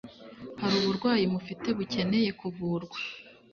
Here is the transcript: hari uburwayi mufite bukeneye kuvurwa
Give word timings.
hari 0.61 0.75
uburwayi 0.81 1.25
mufite 1.33 1.67
bukeneye 1.77 2.29
kuvurwa 2.39 2.97